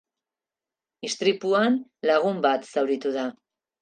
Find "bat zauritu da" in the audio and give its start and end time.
2.47-3.29